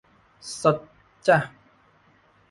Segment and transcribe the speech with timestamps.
[0.61, 0.77] สด
[1.27, 1.37] จ้ะ